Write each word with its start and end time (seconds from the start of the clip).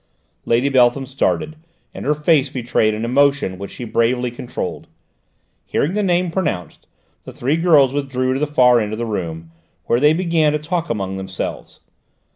Lady 0.45 0.67
Beltham 0.67 1.05
started, 1.05 1.57
and 1.93 2.07
her 2.07 2.15
face 2.15 2.49
betrayed 2.49 2.95
an 2.95 3.05
emotion 3.05 3.59
which 3.59 3.69
she 3.69 3.83
bravely 3.83 4.31
controlled. 4.31 4.87
Hearing 5.63 5.93
the 5.93 6.01
name 6.01 6.31
pronounced, 6.31 6.87
the 7.23 7.31
three 7.31 7.55
girls 7.55 7.93
withdrew 7.93 8.33
to 8.33 8.39
the 8.39 8.47
far 8.47 8.79
end 8.79 8.93
of 8.93 8.97
the 8.97 9.05
room, 9.05 9.51
where 9.85 9.99
they 9.99 10.13
began 10.13 10.53
to 10.53 10.57
talk 10.57 10.89
among 10.89 11.17
themselves. 11.17 11.81